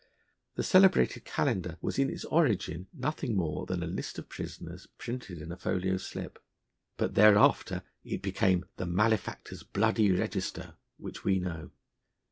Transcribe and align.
The 0.55 0.63
celebrated 0.63 1.25
Calendar 1.25 1.77
was 1.79 1.99
in 1.99 2.09
its 2.09 2.25
origin 2.25 2.87
nothing 2.91 3.35
more 3.37 3.67
than 3.67 3.83
a 3.83 3.85
list 3.85 4.17
of 4.17 4.29
prisoners 4.29 4.87
printed 4.97 5.39
in 5.39 5.51
a 5.51 5.55
folio 5.55 5.97
slip. 5.97 6.39
But 6.97 7.13
thereafter 7.13 7.83
it 8.03 8.23
became 8.23 8.65
the 8.77 8.87
Malefactor's 8.87 9.61
Bloody 9.61 10.11
Register, 10.11 10.73
which 10.97 11.23
we 11.23 11.37
know. 11.37 11.69